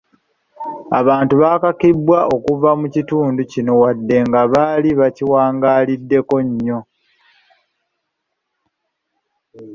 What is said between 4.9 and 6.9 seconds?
bakiwangaaliddeko nnyo.